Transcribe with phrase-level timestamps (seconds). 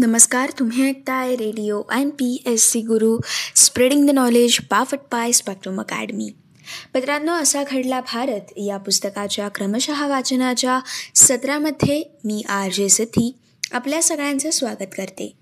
[0.00, 3.18] नमस्कार तुम्ही ऐकताय radio M P S C Guru
[3.56, 6.30] spreading the knowledge पाफट पाय स्पॅक्ट्रम अकॅडमी.
[6.94, 8.52] मित्रांनो असा घडला भारत.
[8.56, 10.78] या पुस्तकाच्या क्रमशः वाचनाच्या
[11.14, 13.34] सत्रामध्ये मी आर जे सथी
[13.72, 15.36] आपल्या सगळ्यांचं स्वागत करते.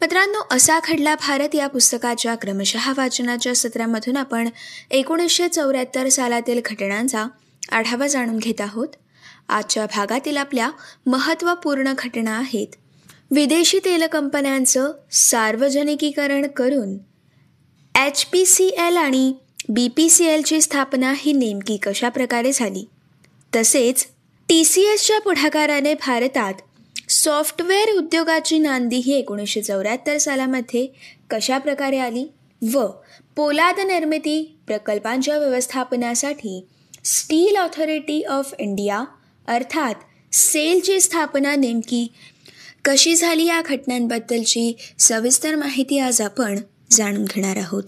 [0.00, 1.54] मित्रांनो असा घडला भारत.
[1.54, 4.48] या पुस्तकाच्या क्रमशः वाचनाच्या सत्रामधून आपण
[4.90, 7.26] एकोणीसशे चौऱ्याहत्तर सालातील घटनांचा
[7.72, 8.88] आढावा जाणून घेत आहोत.
[9.48, 10.70] आजच्या भागातील आपल्या
[11.06, 12.76] महत्त्वपूर्ण घटना आहेत.
[13.30, 16.96] विदेशी तेल कंपन्यांचं सार्वजनिकीकरण करून
[18.06, 19.32] एच पी सी एल आणि
[19.68, 22.84] बी पी सी एलची स्थापना ही नेमकी कशा प्रकारे झाली?
[23.56, 24.06] तसेच
[24.48, 26.54] टी सी एसच्या पुढाकाराने भारतात
[27.08, 30.86] सॉफ्टवेअर उद्योगाची नांदी ही एकोणीसशे चौऱ्याहत्तर सालामध्ये
[31.30, 32.26] कशा प्रकारे आली
[32.74, 32.86] व
[33.36, 36.66] पोलाद निर्मिती प्रकल्पांच्या व्यवस्थापनासाठी
[37.04, 39.04] स्टील ऑथॉरिटी ऑफ इंडिया
[39.46, 39.94] अर्थात
[40.32, 42.06] सेलची स्थापना नेमकी
[42.88, 46.58] कशी झाली या घटनांबद्दलची सविस्तर माहिती आज आपण
[46.90, 47.82] जाणून घेणार आहोत.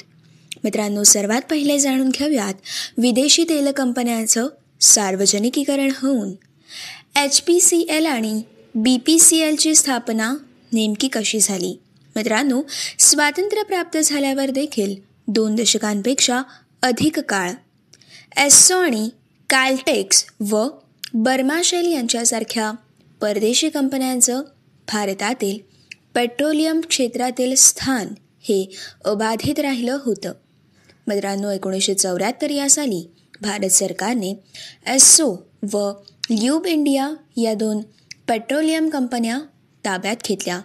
[0.64, 2.54] मित्रांनो सर्वात पहिले जाणून घेऊयात
[2.98, 4.48] विदेशी तेल कंपन्यांचं
[4.80, 6.32] सार्वजनिकीकरण होऊन.
[7.16, 8.42] एच पी सी एल आणि
[8.74, 10.34] बी पी सी एलची स्थापना
[10.72, 11.80] नेमकी कशी झाली?
[12.16, 12.62] मित्रांनो
[12.98, 14.94] स्वातंत्र्य प्राप्त झाल्यावर देखील
[15.28, 16.42] दोन दशकांपेक्षा
[16.82, 17.50] अधिक काळ
[18.36, 19.08] एस्सो आणि
[19.50, 20.68] कालटेक्स व
[21.14, 22.72] बर्माशेल यांच्यासारख्या
[23.20, 24.42] परदेशी कंपन्यांचं
[24.88, 25.58] भारतातील
[26.14, 28.06] पेट्रोलियम क्षेत्रातील स्थान
[28.40, 30.32] हे अबाधित राहिलं होतं.
[31.06, 34.30] मित्रांनो एकोणीसशे चौऱ्याहत्तर या साली भारत सरकारने
[34.86, 35.92] एस्सो व
[36.30, 37.80] ल्यूब इंडिया या दोन
[38.28, 39.38] पेट्रोलियम कंपन्या
[39.84, 40.60] ताब्यात घेतल्या.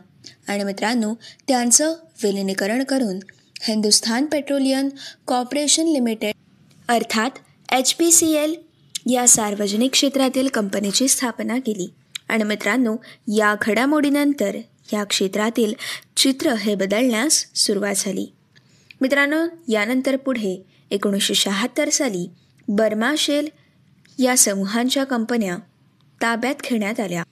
[0.48, 1.14] आणि मित्रांनो
[1.48, 3.20] त्यांचं विलिनीकरण करून
[3.62, 4.90] हिंदुस्थान पेट्रोलियम
[5.28, 6.34] कॉर्पोरेशन लिमिटेड
[6.88, 7.32] अर्थात
[7.72, 8.56] एच पी सी एल
[9.12, 11.88] या सार्वजनिक क्षेत्रातील कंपनीची स्थापना केली.
[12.28, 12.96] आणि मित्रांनो
[13.28, 14.56] या घडामोडीनंतर
[14.94, 15.74] या क्षेत्रातील
[16.18, 18.34] चित्र हे बदलण्यास सुरुवात झाली.
[19.02, 22.30] मित्रांनो यानंतर पुढे एकोणीसशे शहात्तर साली
[22.68, 23.48] बर्माशेल
[24.20, 25.58] या समूहांच्या कंपन्या
[26.22, 27.24] ताब्यात घेण्यात आल्या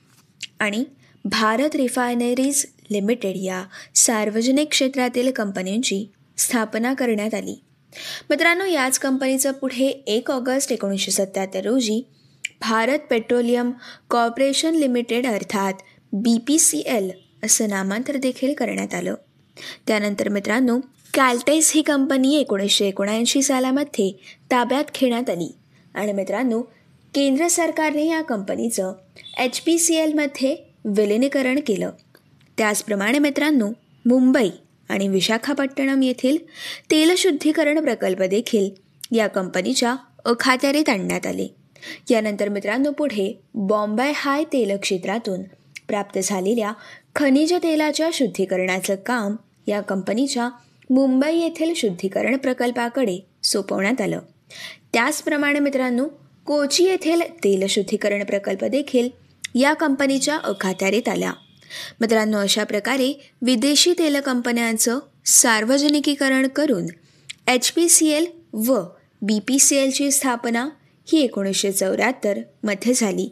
[0.58, 0.84] आणि
[1.24, 3.64] भारत रिफायनरीज लिमिटेड या
[3.94, 6.06] सार्वजनिक क्षेत्रातील कंपन्यांची
[6.38, 7.60] स्थापना करण्यात आली.
[8.30, 12.06] मित्रांनो याच कंपनीचं पुढे एक ऑगस्ट एकोणीसशे सत्याहत्तर रोजी
[12.68, 13.70] भारत पेट्रोलियम
[14.10, 15.72] कॉर्पोरेशन लिमिटेड अर्थात
[16.12, 17.10] बी पी सी एल
[17.44, 19.14] असं नामांतर देखील करण्यात आलं.
[19.86, 20.80] त्यानंतर मित्रांनो
[21.14, 24.12] कॅल्टेस ही कंपनी एकोणीसशे एकोणऐंशी सालामध्ये
[24.50, 25.54] ताब्यात घेण्यात आली.
[25.94, 26.62] आणि मित्रांनो
[27.14, 28.92] केंद्र सरकारने या कंपनीचं
[29.38, 31.90] एच पी सी एलमध्ये विलिनीकरण केलं.
[32.58, 33.68] त्याचप्रमाणे मित्रांनो
[34.06, 34.50] मुंबई
[34.88, 36.36] आणि विशाखापट्टणम येथील
[36.90, 38.70] तेलशुद्धीकरण प्रकल्प देखील
[39.16, 41.63] या कंपनीच्या अखात्यारीत आणण्यात आले.
[42.10, 45.42] यानंतर मित्रांनो पुढे बॉम्बे हाय तेल क्षेत्रातून
[45.88, 46.72] प्राप्त झालेल्या
[47.14, 49.36] खनिज तेलाच्या शुद्धीकरणाचं काम
[49.66, 50.48] या कंपनीच्या
[50.90, 54.20] मुंबई येथील शुद्धीकरण प्रकल्पाकडे सोपवण्यात आलं.
[54.92, 56.04] त्याचप्रमाणे मित्रांनो
[56.46, 59.08] कोची येथील तेल शुद्धीकरण प्रकल्प देखील
[59.54, 61.32] या कंपनीच्या अखात्यारीत आल्या
[62.00, 66.86] मित्रांनो अशा प्रकारे विदेशी तेल कंपन्यांचं सार्वजनिकीकरण करून
[67.46, 68.80] एच पी सी एल व
[69.22, 70.68] बी पी सी एलची स्थापना
[71.12, 73.28] ही एकोणीसशे चौऱ्याहत्तरमध्ये झाली.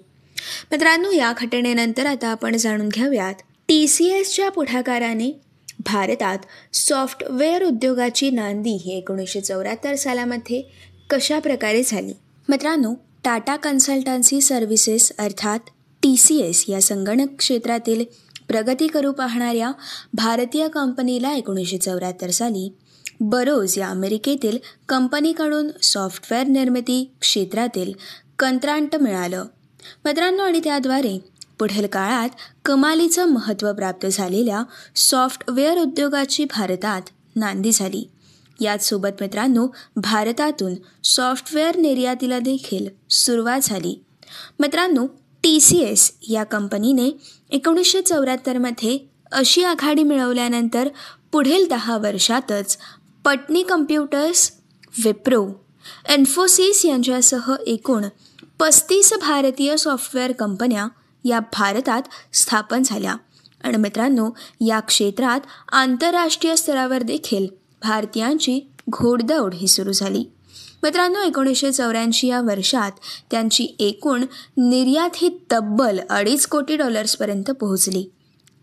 [0.72, 3.34] मित्रांनो या घटनेनंतर आता आपण जाणून घेऊयात
[3.68, 5.40] टी सी एसच्या पुढाकाराने
[5.86, 6.38] भारतात
[6.72, 10.62] सॉफ्टवेअर उद्योगाची नांदी ही एकोणीसशे चौऱ्याहत्तर सालामध्ये
[11.10, 12.12] कशा प्रकारे झाली?
[12.48, 12.94] मित्रांनो
[13.24, 15.58] टाटा कन्सल्टन्सी सर्व्हिसेस अर्थात
[16.02, 18.04] टी सी एस या संगणक क्षेत्रातील
[18.48, 19.72] प्रगती करू पाहणाऱ्या
[20.14, 22.74] भारतीय कंपनीला एकोणीसशे चौऱ्याहत्तर साली
[23.24, 27.92] बरोज या अमेरिकेतील कंपनीकडून सॉफ्टवेअर निर्मिती क्षेत्रातील
[28.38, 29.44] कंत्रांट मिळालं.
[30.04, 31.18] मित्रांनो आणि त्याद्वारे
[31.58, 32.28] पुढील काळात
[32.64, 34.62] कमालीचं महत्त्व प्राप्त झालेल्या
[34.96, 37.02] सॉफ्टवेअर उद्योगाची भारतात
[37.36, 38.10] नांदी झाली.
[38.60, 40.74] याचसोबत मित्रांनो भारतातून
[41.04, 44.04] सॉफ्टवेअर निर्यातीला देखील सुरुवात झाली.
[44.60, 45.06] मित्रांनो
[45.42, 47.18] टी सी एस या कंपनीने
[47.50, 48.98] एकोणीसशे चौऱ्याहत्तरमध्ये
[49.32, 50.88] अशी आघाडी मिळवल्यानंतर
[51.32, 52.78] पुढील दहा वर्षातच
[53.24, 54.52] पटनी कम्प्युटर्स
[55.04, 55.48] विप्रो
[56.08, 58.04] एन्फोसिस यांच्यासह एकूण
[58.58, 60.88] पस्तीस भारतीय सॉफ्टवेअर कंपन्या
[61.24, 62.02] या भारतात
[62.32, 63.16] स्थापन झाल्या.
[63.64, 64.30] आणि मित्रांनो
[64.66, 65.40] या क्षेत्रात
[65.72, 67.46] आंतरराष्ट्रीय स्तरावर देखील
[67.82, 70.24] भारतीयांची घोडदौड ही सुरू झाली.
[70.82, 72.92] मित्रांनो एकोणीसशे चौऱ्याऐंशी या वर्षात
[73.30, 74.20] त्यांची एकूण
[74.56, 78.06] निर्यात ही तब्बल अडीच कोटी डॉलर्सपर्यंत पोहोचली.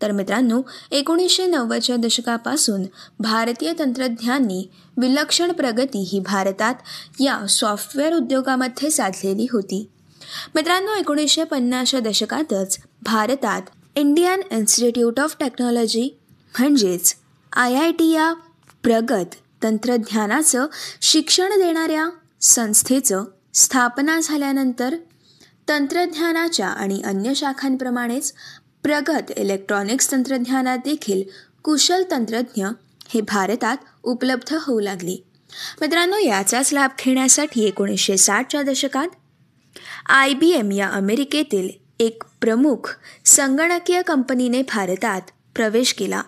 [0.02, 2.82] तर मित्रांनो एकोणीसशे नव्वदच्या दशकापासून
[3.18, 6.74] भारतीय तंत्रज्ञांनी विलक्षण प्रगती ही भारतात
[7.20, 9.88] या सॉफ्टवेअर उद्योगामध्ये साधलेली होती.
[10.54, 13.62] मित्रांनो एकोणीसशे पन्नासच्या दशकातच भारतात
[13.94, 16.18] इंडियन इन्स्टिट्यूट ऑफ टेक्नॉलॉजी
[16.58, 17.14] म्हणजेच
[17.56, 18.32] आय आय टी या
[18.82, 20.66] प्रगत तंत्रज्ञानाचं
[21.00, 22.08] शिक्षण देणाऱ्या
[22.40, 23.24] संस्थेचं
[23.54, 24.96] स्थापना झाल्यानंतर
[25.68, 28.32] तंत्रज्ञानाच्या आणि अन्य शाखांप्रमाणेच
[28.82, 31.22] प्रगत इलेक्ट्रॉनिक्स तंत्रज्ञानात देखील
[31.62, 32.66] कुशल तंत्रज्ञ
[33.08, 35.24] हे भारतात उपलब्ध होऊ लागले.
[35.80, 39.08] मित्रांनो याचाच लाभ घेण्यासाठी एकोणीसशे साठच्या दशकात
[40.06, 41.68] आय बी एम या अमेरिकेतील
[42.00, 45.20] एक प्रमुख संगणकीय कंपनीने भारतात
[45.54, 46.22] प्रवेश केला.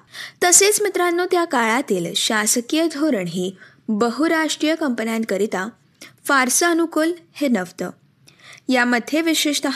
[0.44, 3.50] तसेच मित्रांनो त्या काळातील शासकीय धोरण हे
[3.88, 5.68] बहुराष्ट्रीय कंपन्यांकरिता
[6.24, 7.90] फारसं अनुकूल हे नव्हतं.
[8.68, 9.66] यामध्ये विशेषत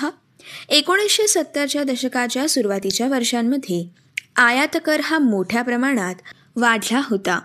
[0.69, 3.91] एकोणीसशे सत्तरच्या दशकाच्या सुरुवातीच्या वर्षांमध्ये
[4.37, 6.15] आयातकर हा मोठ्या प्रमाणात
[6.57, 7.41] वाढला होता.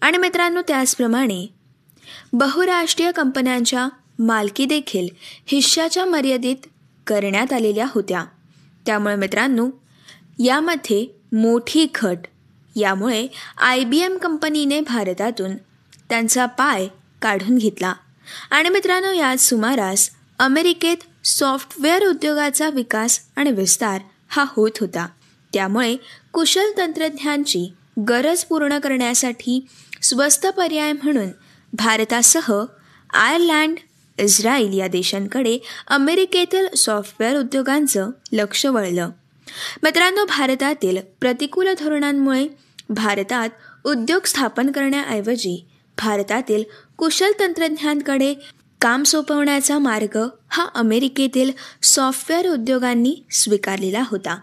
[0.00, 1.46] आणि मित्रांनो त्याचप्रमाणे
[2.32, 3.88] बहुराष्ट्रीय कंपन्यांच्या
[4.18, 5.08] मालकी देखील
[5.46, 6.56] हिश्श्याच्या मर्यादित
[7.06, 8.24] करण्यात आलेल्या होत्या.
[8.86, 9.68] त्यामुळे मित्रांनो
[10.44, 12.18] यामध्ये मोठी घट
[12.76, 13.26] यामुळे
[13.58, 15.56] आय बी एम कंपनीने भारतातून
[16.08, 16.88] त्यांचा पाय
[17.22, 17.94] काढून घेतला.
[18.50, 25.06] आणि मित्रांनो याच सुमारास अमेरिकेत सॉफ्टवेअर उद्योगाचा विकास आणि विस्तार हा होत होता.
[25.54, 25.96] त्यामुळे
[26.32, 27.72] कुशल तंत्रज्ञांची
[28.08, 29.66] गरज पूर्ण करण्यासाठी
[30.02, 31.28] स्वस्त पर्याय म्हणून
[31.72, 32.64] भारतासह
[33.12, 33.76] आयर्लँड
[34.18, 39.10] इस्रायल या देशांकडे अमेरिकेतील सॉफ्टवेअर उद्योगांचं लक्ष वळलं.
[39.82, 42.48] मित्रांनो भारतातील प्रतिकूल धोरणांमुळे
[42.88, 43.48] भारतात
[43.84, 45.66] उद्योग स्थापन करण्याऐवजी
[45.98, 46.64] भारतातील
[46.96, 48.34] कुशल तंत्रज्ञांकडे
[48.80, 51.50] काम सोपवण्याचा मार्ग हा अमेरिकेतील
[51.82, 54.38] सॉफ्टवेअर उद्योगांनी स्वीकारलेला होता.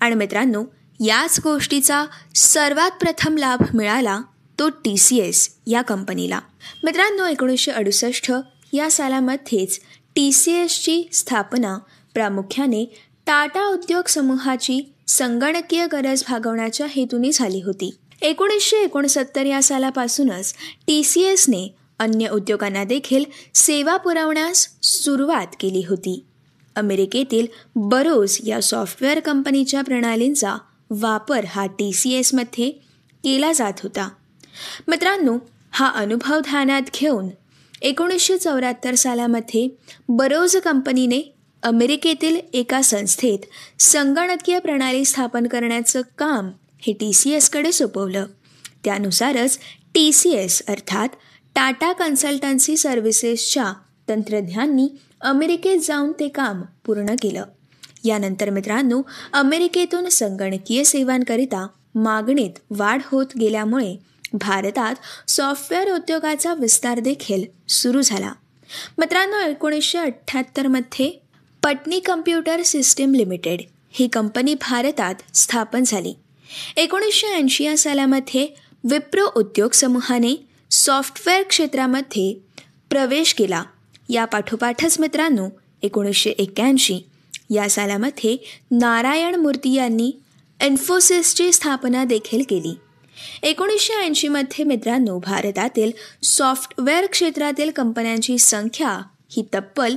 [0.00, 0.64] आणि मित्रांनो
[1.04, 4.20] याच गोष्टीचा सर्वात प्रथम लाभ मिळाला
[4.58, 6.40] तो टी सी एस या कंपनीला.
[6.84, 8.32] मित्रांनो एकोणीसशे अडुसष्ट
[8.72, 9.80] या सालामध्येच
[10.14, 11.78] टी सी एसची स्थापना
[12.14, 12.84] प्रामुख्याने
[13.26, 17.98] टाटा उद्योग समूहाची संगणकीय गरज भागवण्याच्या हेतूने झाली होती.
[18.22, 20.54] एकोणीसशे एकोणसत्तर या सालापासूनच
[20.86, 23.24] टी सी एसने अन्य उद्योगांना देखील
[23.54, 26.24] सेवा पुरवण्यास सुरुवात केली होती.
[26.76, 27.46] अमेरिकेतील
[27.76, 30.56] बरोज या सॉफ्टवेअर कंपनीच्या प्रणालींचा
[30.90, 32.70] वापर हा टी सी एसमध्ये
[33.24, 34.08] केला जात होता.
[34.88, 35.38] मित्रांनो
[35.70, 37.28] हा अनुभव ध्यानात घेऊन
[37.82, 39.68] एकोणीसशे चौऱ्याहत्तर सालामध्ये
[40.08, 43.38] बरोज कंपनीने अमेरिकेतील एका संस्थेत
[43.78, 46.50] संगणकीय प्रणाली स्थापन करण्याचं काम
[46.80, 48.26] हे टी सी एसकडे सोपवलं.
[48.84, 49.58] त्यानुसारच
[49.94, 51.08] टी सी एस अर्थात
[51.54, 53.72] टाटा कन्सल्टन्सी सर्व्हिसेसच्या
[54.08, 54.88] तंत्रज्ञांनी
[55.20, 57.44] अमेरिकेत जाऊन ते काम पूर्ण केलं.
[58.04, 59.02] यानंतर मित्रांनो
[59.32, 63.96] अमेरिकेतून संगणकीय सेवांकरिता मागणीत वाढ होत गेल्यामुळे
[64.32, 64.94] भारतात
[65.28, 68.32] सॉफ्टवेअर उद्योगाचा विस्तार देखील सुरू झाला.
[68.98, 71.22] मित्रांनो एकोणीसशे अठ्ठ्याहत्तरमध्ये
[71.62, 73.60] पटनी कम्प्युटर सिस्टीम लिमिटेड
[73.90, 76.14] ही कंपनी भारतात स्थापन झाली.
[76.76, 78.48] एकोणीसशे ऐंशी या सालामध्ये
[78.84, 80.51] विप्रो उद्योग समूहाने
[80.84, 82.34] सॉफ्टवेअर क्षेत्रामध्ये
[82.90, 83.64] प्रवेश केला.
[84.08, 85.48] या पाठोपाठच मित्रांनो
[85.82, 87.00] एकोणीसशे एक्क्याऐंशी
[87.50, 88.36] या सालामध्ये
[88.70, 90.12] नारायण मूर्ती यांनी
[90.60, 92.74] इन्फोसिसची स्थापना देखील केली.
[93.42, 95.92] एकोणीसशे ऐंशीमध्ये मित्रांनो भारतातील
[96.22, 98.98] सॉफ्टवेअर क्षेत्रातील कंपन्यांची संख्या
[99.30, 99.96] ही तब्बल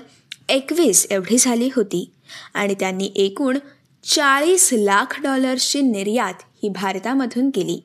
[0.49, 2.11] एकवीस एवढी झाली होती
[2.53, 3.57] आणि त्यांनी एकूण
[4.03, 6.33] चाळीस लाख डॉलर्सची निर्यात
[6.63, 7.83] ही भारतामधून केली.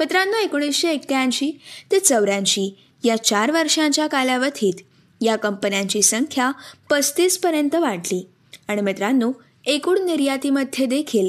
[0.00, 1.52] मित्रांनो एकोणीसशे एक्क्याऐंशी
[1.92, 4.74] ते चौऱ्याऐंशी या चार वर्षांच्या कालावधीत
[5.20, 6.52] या कंपन्यांची संख्या
[6.90, 8.26] पस्तीसपर्यंत वाढली.
[8.68, 9.32] आणि मित्रांनो
[9.64, 11.28] एकूण निर्यातीमध्ये देखील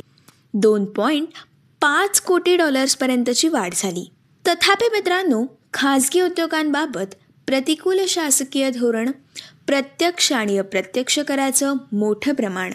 [0.54, 1.28] दोन पॉईंट
[1.82, 4.10] पाच कोटी डॉलर्सपर्यंतची वाढ झाली.
[4.48, 7.16] तथापि मित्रांनो खाजगी उद्योगांबाबत
[7.48, 9.12] प्रतिकूल शासकीय धोरण
[9.68, 12.72] प्रत्यक्ष आणि अप्रत्यक्ष कराचं मोठं प्रमाण.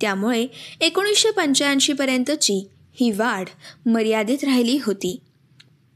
[0.00, 0.46] त्यामुळे
[0.80, 2.68] एकोणीसशे पंच्याऐंशीपर्यंतची
[3.00, 3.44] ही वाढ
[3.86, 5.18] मर्यादित राहिली होती.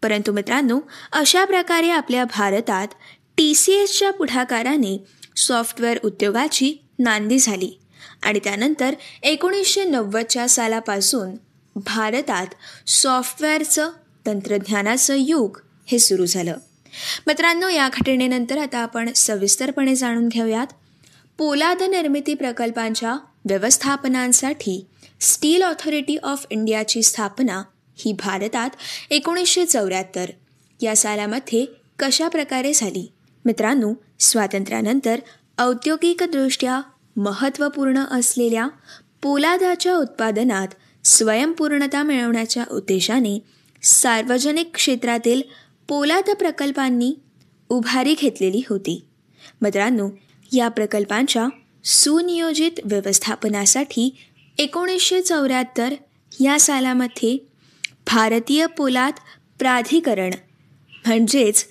[0.02, 0.80] परंतु मित्रांनो
[1.12, 2.88] अशा प्रकारे आपल्या भारतात
[3.36, 5.04] टी सी एसच्या पुढाकाराने
[5.36, 7.78] सॉफ्टवेअर उद्योगाची नांदी झाली.
[8.22, 11.34] आणि त्यानंतर एकोणीसशे नव्वदच्या सालापासून
[11.76, 12.46] भारतात
[12.86, 13.90] सॉफ्टवेअरचं
[14.26, 16.56] तंत्रज्ञानाचं युग हे सुरू झालं.
[17.26, 20.66] मित्रांनो या घटनेनंतर आता आपण सविस्तरपणे जाणून घेऊयात.
[21.38, 23.12] पोलाद निर्मिती प्रकल्पांच्या
[23.44, 24.86] व्यवस्थापनांसाठी
[25.20, 27.62] स्टील ऑथॉरिटी ऑफ इंडियाची स्थापना
[27.96, 28.70] ही भारतात
[29.10, 30.30] एकोणीसशे चौऱ्याहत्तर
[30.82, 31.66] या सालामध्ये
[31.98, 33.12] कशा प्रकारे झाली?
[33.44, 35.20] मित्रांनो स्वातंत्र्यानंतर
[35.58, 36.80] औद्योगिकदृष्ट्या
[37.16, 38.68] महत्त्वपूर्ण असलेल्या
[39.22, 40.68] पोलादाच्या उत्पादनात
[41.04, 43.38] स्वयंपूर्णता मिळवण्याच्या उद्देशाने
[43.82, 45.42] सार्वजनिक क्षेत्रातील
[45.88, 47.14] पोलाद प्रकल्पांनी
[47.68, 49.04] उभारी घेतलेली होती.
[49.62, 50.08] मित्रांनो
[50.52, 51.46] या प्रकल्पांच्या
[51.84, 54.16] सुनियोजित व्यवस्थापनासाठी
[54.58, 55.94] एकोणीसशे चौऱ्याहत्तर
[56.40, 57.51] या सालामध्ये
[58.14, 59.12] भारतीय पोलाद
[59.58, 60.30] प्राधिकरण
[61.06, 61.66] म्हणजेच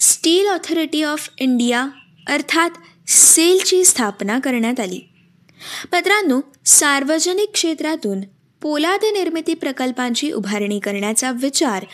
[0.00, 1.86] स्टील ऑथॉरिटी ऑफ इंडिया
[2.28, 2.70] अर्थात
[3.08, 5.00] सेलची स्थापना करण्यात आली.
[5.92, 8.20] मित्रांनो सार्वजनिक क्षेत्रातून
[8.62, 11.84] पोलाद निर्मिती प्रकल्पांची उभारणी करण्याचा विचार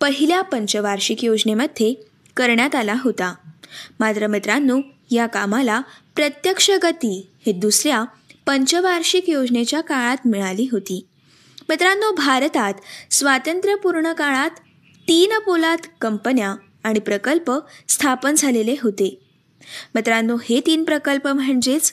[0.00, 1.94] पहिल्या पंचवार्षिक योजनेमध्ये
[2.36, 3.34] करण्यात आला होता.
[4.00, 4.80] मात्र मित्रांनो
[5.10, 5.80] या कामाला
[6.16, 8.04] प्रत्यक्ष गती हे दुसऱ्या
[8.46, 11.06] पंचवार्षिक योजनेच्या काळात मिळाली होती.
[11.68, 12.74] मित्रांनो भारतात
[13.10, 14.50] स्वातंत्र्यपूर्ण काळात
[15.08, 16.54] तीन पोलाद कंपन्या
[16.84, 17.50] आणि प्रकल्प
[17.88, 19.18] स्थापन झालेले होते.
[19.94, 21.92] मित्रांनो हे तीन प्रकल्प म्हणजेच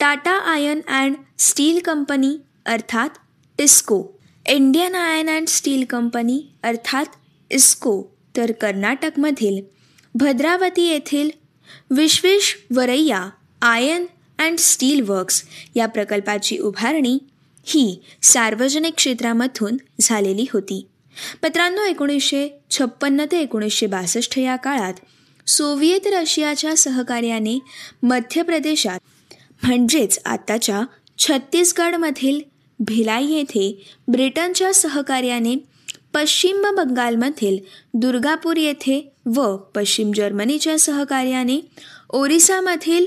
[0.00, 2.36] Tata iron and steel company
[2.66, 3.08] अर्थात
[3.58, 4.02] TISCO.
[4.46, 7.06] Indian iron and steel company अर्थात
[7.50, 8.02] इस्को.
[8.36, 9.62] तर कर्नाटकमधील
[10.14, 11.30] भद्रावती येथील
[12.76, 13.30] Visvesvaraya
[13.62, 14.06] iron
[14.38, 15.42] and steel works
[15.74, 17.18] या प्रकल्पाची उभारणी
[17.70, 20.86] ही सार्वजनिक क्षेत्रामधून झालेली होती.
[21.42, 24.94] पत्रांनो एकोणीसशे छप्पन्न ते एकोणीसशे बासष्ट या काळात
[25.48, 27.58] सोव्हिएत रशियाच्या सहकार्याने
[28.02, 30.82] मध्य प्रदेशात म्हणजेच आताच्या
[31.18, 32.40] छत्तीसगडमधील
[32.78, 35.54] भिलाई येथे ब्रिटनच्या सहकार्याने
[36.14, 37.58] पश्चिम बंगालमधील
[37.94, 41.60] दुर्गापूर येथे व पश्चिम जर्मनीच्या सहकार्याने
[42.10, 43.06] ओरिसामधील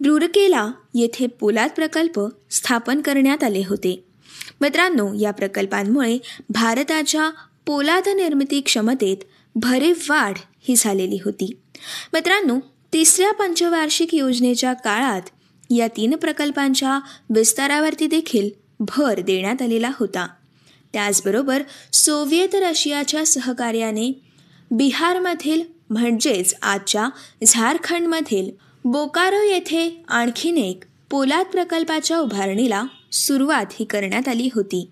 [0.00, 4.04] रुरकेला येथे पोलाद प्रकल्प स्थापन करण्यात आले होते.
[4.60, 7.30] मित्रांनो या प्रकल्पांमुळे भारताच्या
[7.66, 9.16] पोलाद निर्मिती क्षमतेत
[9.54, 11.56] भरीव वाढ ही झालेली होती.
[12.12, 12.58] मित्रांनो
[12.92, 15.22] तिसऱ्या पंचवार्षिक योजनेच्या काळात
[15.70, 17.00] या तीन प्रकल्पांच्या
[17.30, 18.50] विस्तारावरती देखील
[18.80, 20.26] भर देण्यात आलेला होता.
[20.92, 21.62] त्याचबरोबर
[21.92, 24.20] सोव्हिएत रशियाच्या सहकार्याने
[24.70, 27.08] बिहारमधील म्हणजेच आजच्या
[27.46, 28.50] झारखंडमधील
[28.90, 34.90] बोकारो येथे आणखीन एक पोलाद प्रकल्पाच्या उभारणीला सुरुवात ही करण्यात आली होती.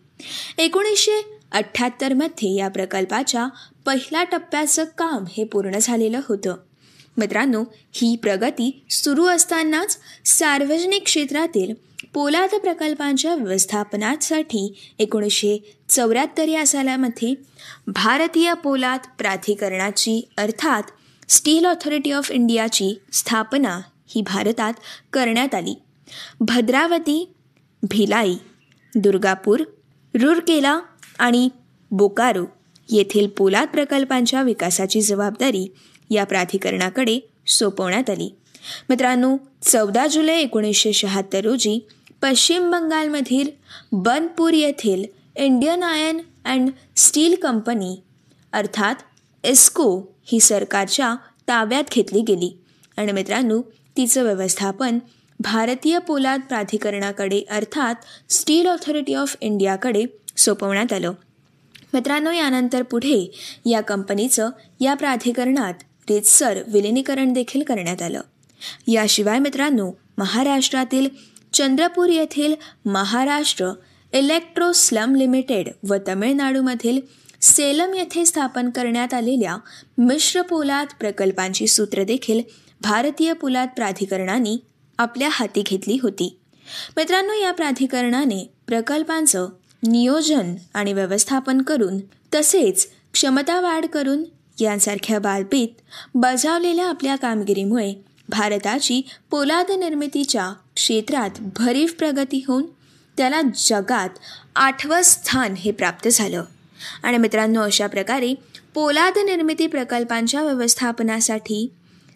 [0.59, 3.47] एकोणीसशे अठ्ठ्याहत्तरमध्ये या प्रकल्पाच्या
[3.87, 6.57] पहिल्या टप्प्याचं काम हे पूर्ण झालेलं होतं.
[7.17, 11.75] मित्रांनो ही प्रगती सुरू असतानाच सार्वजनिक क्षेत्रातील
[12.15, 17.35] पोलाद प्रकल्पांच्या व्यवस्थापनासाठी एकोणीसशे चौऱ्याहत्तर या सालामध्ये
[17.87, 20.83] भारतीय पोलाद प्राधिकरणाची अर्थात
[21.28, 24.73] स्टील ऑथॉरिटी ऑफ इंडियाची स्थापना ही भारतात
[25.12, 25.75] करण्यात आली.
[26.40, 27.33] भद्रावती
[27.83, 28.37] भिलाई
[28.95, 29.61] दुर्गापूर
[30.14, 30.80] रुरकेला
[31.18, 31.49] आणि
[31.90, 32.45] बोकारो
[32.90, 35.66] येथील पोलाद प्रकल्पांच्या विकासाची जबाबदारी
[36.11, 38.35] या प्राधिकरणाकडे सोपवण्यात आली.
[38.88, 41.87] मित्रांनो चौदा जुलै एकोणीसशे शहात्तर रोजी
[42.23, 43.50] पश्चिम बंगालमधील
[43.92, 45.04] बनपूर येथील
[45.37, 47.97] Indian iron and steel company
[48.52, 48.95] अर्थात
[49.45, 51.14] एस्को ही सरकारच्या
[51.49, 52.59] ताब्यात घेतली गेली.
[52.97, 53.62] आणि मित्रांनो
[53.97, 54.99] तिचं व्यवस्थापन
[55.40, 57.95] भारतीय पोलाद प्राधिकरणाकडे अर्थात
[58.33, 60.05] स्टील ऑथॉरिटी ऑफ इंडियाकडे
[60.37, 61.12] सोपवण्यात आलं.
[61.95, 63.31] मित्रांनो यानंतर पुढे
[63.66, 64.50] या कंपनीचं
[64.81, 65.75] या प्राधिकरणात
[66.11, 68.21] रितसर विलिनीकरण देखील करण्यात आलं.
[68.88, 71.09] याशिवाय मित्रांनो महाराष्ट्रातील
[71.52, 73.71] चंद्रपूर येथील महाराष्ट्र
[74.12, 77.00] इलेक्ट्रो स्लम लिमिटेड व तमिळनाडूमधील
[77.40, 79.57] सेलम येथे स्थापन करण्यात आलेल्या
[79.99, 82.40] मिश्र पोलाद प्रकल्पांची सूत्र देखील
[82.81, 84.57] भारतीय पोलाद प्राधिकरणाने
[84.99, 86.38] आपल्या हाती घेतली होती.
[86.97, 89.49] मित्रांनो या प्राधिकरणाने प्रकल्पांचं
[89.88, 91.99] नियोजन आणि व्यवस्थापन करून
[92.35, 94.25] तसेच क्षमता वाढ करून
[94.61, 95.69] यांसारख्या बाबीत
[96.14, 97.95] बजावलेल्या आपल्या कामगिरीमुळे
[98.28, 102.66] भारताची पोलाद निर्मितीच्या क्षेत्रात भरीव प्रगती होऊन
[103.16, 104.09] त्याला जगात
[104.57, 106.45] आठवं स्थान हे प्राप्त झालं.
[107.02, 108.35] आणि मित्रांनो अशा प्रकारे
[108.75, 111.71] पोलाद निर्मिती प्रकल्पांच्या व्यवस्थापनासाठी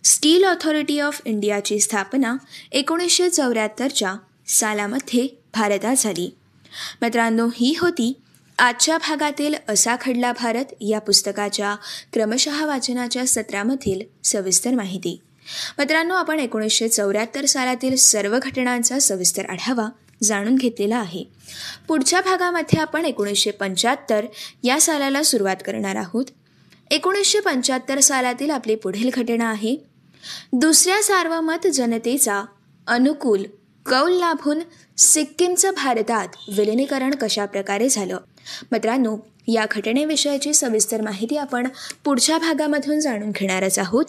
[0.05, 2.37] स्टील ऑथॉरिटी ऑफ इंडियाची स्थापना
[2.73, 4.15] एकोणीसशे चौऱ्याहत्तरच्या
[4.49, 6.31] सालामध्ये भारतात झाली.
[7.03, 8.13] मित्रांनो ही होती
[8.59, 11.75] आजच्या भागातील असा खडला भारत या पुस्तकाच्या
[12.13, 15.21] क्रमशः वाचनाच्या सत्रामधील सविस्तर माहिती.
[15.79, 19.89] मित्रांनो आपण एकोणीसशे चौऱ्याहत्तर सालातील सर्व घटनांचा सविस्तर आढावा
[20.23, 21.25] जाणून घेतलेला आहे.
[21.89, 24.27] पुढच्या भागामध्ये आपण एकोणीसशे पंच्याहत्तर
[24.63, 26.25] या सालाला सुरुवात करणार आहोत.
[26.91, 29.77] एकोणीसशे पंच्याहत्तर सालातील आपली पुढील घटना आहे.
[30.53, 32.45] दुसऱ्या सार्वमत जनतेचा
[32.87, 33.45] अनुकूल
[33.87, 34.61] कौल लाभून
[34.99, 38.19] सिक्कीमचं भारतात विलिनीकरण कशा प्रकारे झालं?
[38.73, 39.17] मित्रांनो
[39.49, 41.67] या घटनेविषयीची सविस्तर माहिती आपण
[42.05, 44.05] पुढच्या भागामधून जाणून घेणारच आहोत.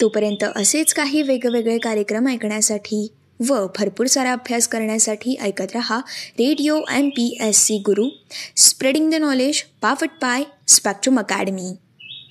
[0.00, 3.08] तोपर्यंत असेच काही वेगवेगळे कार्यक्रम ऐकण्यासाठी
[3.40, 5.98] व भरपूर सारा अभ्यास करण्यासाठी ऐकत रहा.
[6.38, 8.08] Radio M P S C Guru
[8.56, 11.74] spreading the knowledge पाफट पाय स्पॅक्ट्रम अकॅडमी